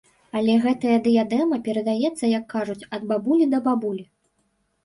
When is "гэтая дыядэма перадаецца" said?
0.63-2.23